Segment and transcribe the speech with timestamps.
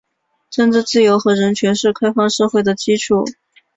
[0.49, 3.23] 政治自由和人权是开放社会的基础。